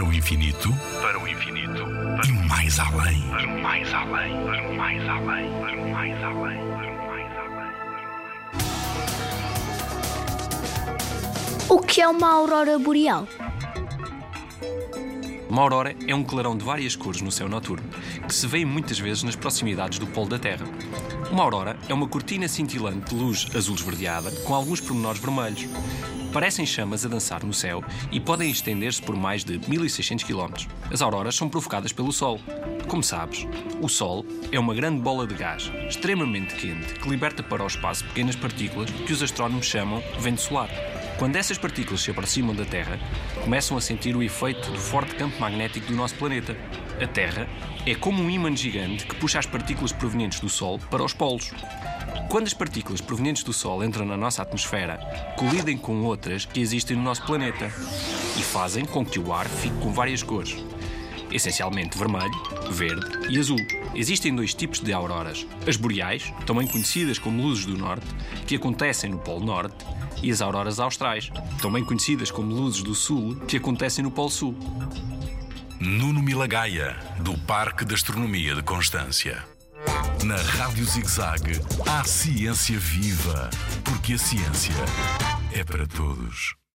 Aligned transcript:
Para 0.00 0.08
o 0.08 0.14
infinito, 0.14 0.74
para 1.02 1.20
o 1.20 1.28
infinito, 1.28 1.84
e 2.26 2.32
mais 2.48 2.78
além. 2.78 3.20
para 3.28 3.46
o 3.46 3.62
mais 3.62 3.92
além, 3.92 4.32
para 4.46 4.62
o 4.66 4.74
mais 4.74 5.06
além, 5.06 5.50
para 5.60 5.76
o 5.76 5.90
mais 5.90 6.24
além, 6.24 6.56
para 6.56 6.90
o 6.90 7.06
mais 7.06 7.36
além. 7.36 7.68
O 11.68 11.78
que 11.80 12.00
é 12.00 12.08
uma 12.08 12.32
aurora 12.32 12.78
boreal? 12.78 13.28
Uma 15.50 15.62
aurora 15.62 15.96
é 16.06 16.14
um 16.14 16.22
clarão 16.22 16.56
de 16.56 16.64
várias 16.64 16.94
cores 16.94 17.20
no 17.20 17.32
céu 17.32 17.48
noturno, 17.48 17.82
que 18.26 18.32
se 18.32 18.46
vê 18.46 18.64
muitas 18.64 19.00
vezes 19.00 19.24
nas 19.24 19.34
proximidades 19.34 19.98
do 19.98 20.06
polo 20.06 20.28
da 20.28 20.38
Terra. 20.38 20.64
Uma 21.28 21.42
aurora 21.42 21.76
é 21.88 21.92
uma 21.92 22.06
cortina 22.06 22.46
cintilante 22.46 23.12
de 23.12 23.20
luz 23.20 23.48
azul 23.52 23.74
esverdeada 23.74 24.30
com 24.44 24.54
alguns 24.54 24.80
pormenores 24.80 25.20
vermelhos. 25.20 25.66
Parecem 26.32 26.64
chamas 26.64 27.04
a 27.04 27.08
dançar 27.08 27.42
no 27.42 27.52
céu 27.52 27.82
e 28.12 28.20
podem 28.20 28.48
estender-se 28.48 29.02
por 29.02 29.16
mais 29.16 29.42
de 29.42 29.58
1600 29.68 30.24
km. 30.24 30.68
As 30.88 31.02
auroras 31.02 31.34
são 31.34 31.48
provocadas 31.48 31.92
pelo 31.92 32.12
Sol. 32.12 32.40
Como 32.86 33.02
sabes, 33.02 33.44
o 33.80 33.88
Sol 33.88 34.24
é 34.52 34.60
uma 34.60 34.72
grande 34.72 35.02
bola 35.02 35.26
de 35.26 35.34
gás, 35.34 35.68
extremamente 35.88 36.54
quente, 36.54 36.94
que 36.94 37.08
liberta 37.08 37.42
para 37.42 37.64
o 37.64 37.66
espaço 37.66 38.04
pequenas 38.04 38.36
partículas 38.36 38.88
que 38.88 39.12
os 39.12 39.20
astrónomos 39.20 39.66
chamam 39.66 40.00
vento 40.20 40.42
solar. 40.42 40.70
Quando 41.20 41.36
essas 41.36 41.58
partículas 41.58 42.00
se 42.00 42.10
aproximam 42.10 42.54
da 42.54 42.64
Terra, 42.64 42.98
começam 43.42 43.76
a 43.76 43.80
sentir 43.82 44.16
o 44.16 44.22
efeito 44.22 44.70
do 44.70 44.78
forte 44.78 45.14
campo 45.16 45.38
magnético 45.38 45.88
do 45.88 45.94
nosso 45.94 46.14
planeta. 46.14 46.56
A 46.98 47.06
Terra 47.06 47.46
é 47.84 47.94
como 47.94 48.22
um 48.22 48.30
ímã 48.30 48.56
gigante 48.56 49.04
que 49.04 49.14
puxa 49.16 49.38
as 49.38 49.44
partículas 49.44 49.92
provenientes 49.92 50.40
do 50.40 50.48
Sol 50.48 50.78
para 50.90 51.04
os 51.04 51.12
polos. 51.12 51.52
Quando 52.30 52.46
as 52.46 52.54
partículas 52.54 53.02
provenientes 53.02 53.42
do 53.42 53.52
Sol 53.52 53.84
entram 53.84 54.06
na 54.06 54.16
nossa 54.16 54.40
atmosfera, 54.40 54.96
colidem 55.36 55.76
com 55.76 56.02
outras 56.04 56.46
que 56.46 56.58
existem 56.58 56.96
no 56.96 57.02
nosso 57.02 57.22
planeta 57.26 57.66
e 57.66 58.42
fazem 58.42 58.86
com 58.86 59.04
que 59.04 59.20
o 59.20 59.30
ar 59.30 59.46
fique 59.46 59.76
com 59.76 59.92
várias 59.92 60.22
cores 60.22 60.56
essencialmente 61.30 61.98
vermelho, 61.98 62.34
verde 62.70 63.32
e 63.32 63.38
azul. 63.38 63.58
Existem 63.94 64.34
dois 64.34 64.54
tipos 64.54 64.80
de 64.80 64.92
auroras: 64.92 65.46
as 65.66 65.76
boreais, 65.76 66.32
também 66.46 66.66
conhecidas 66.66 67.18
como 67.18 67.42
luzes 67.42 67.66
do 67.66 67.76
norte, 67.76 68.06
que 68.46 68.56
acontecem 68.56 69.10
no 69.10 69.18
Polo 69.18 69.44
Norte, 69.44 69.84
e 70.22 70.30
as 70.30 70.40
auroras 70.40 70.78
austrais, 70.78 71.30
também 71.60 71.84
conhecidas 71.84 72.30
como 72.30 72.54
luzes 72.54 72.82
do 72.82 72.94
sul, 72.94 73.36
que 73.46 73.56
acontecem 73.56 74.04
no 74.04 74.10
Polo 74.10 74.30
Sul. 74.30 74.54
Nuno 75.80 76.22
Milagaya, 76.22 76.98
do 77.20 77.36
Parque 77.38 77.84
de 77.84 77.94
Astronomia 77.94 78.54
de 78.54 78.62
Constância. 78.62 79.42
Na 80.22 80.36
Rádio 80.36 80.84
ZigZag, 80.84 81.58
há 81.86 82.04
ciência 82.04 82.78
viva, 82.78 83.48
porque 83.82 84.12
a 84.12 84.18
ciência 84.18 84.74
é 85.52 85.64
para 85.64 85.86
todos. 85.86 86.59